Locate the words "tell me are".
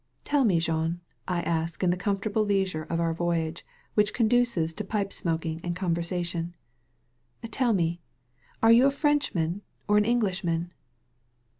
7.51-8.71